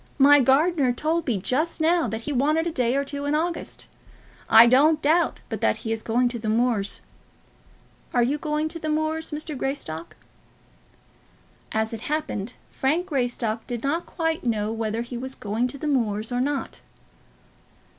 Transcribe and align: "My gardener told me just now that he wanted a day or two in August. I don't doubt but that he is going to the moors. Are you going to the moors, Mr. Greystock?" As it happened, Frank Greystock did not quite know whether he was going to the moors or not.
"My 0.17 0.39
gardener 0.39 0.91
told 0.91 1.27
me 1.27 1.37
just 1.37 1.79
now 1.79 2.07
that 2.07 2.21
he 2.21 2.33
wanted 2.33 2.65
a 2.65 2.71
day 2.71 2.95
or 2.95 3.05
two 3.05 3.25
in 3.25 3.35
August. 3.35 3.87
I 4.49 4.65
don't 4.65 4.99
doubt 4.99 5.41
but 5.47 5.61
that 5.61 5.77
he 5.85 5.91
is 5.91 6.01
going 6.01 6.27
to 6.29 6.39
the 6.39 6.49
moors. 6.49 7.01
Are 8.11 8.23
you 8.23 8.39
going 8.39 8.67
to 8.69 8.79
the 8.79 8.89
moors, 8.89 9.29
Mr. 9.29 9.55
Greystock?" 9.55 10.15
As 11.71 11.93
it 11.93 12.01
happened, 12.01 12.53
Frank 12.71 13.05
Greystock 13.05 13.67
did 13.67 13.83
not 13.83 14.07
quite 14.07 14.43
know 14.43 14.71
whether 14.71 15.03
he 15.03 15.19
was 15.19 15.35
going 15.35 15.67
to 15.67 15.77
the 15.77 15.85
moors 15.87 16.31
or 16.31 16.41
not. 16.41 16.81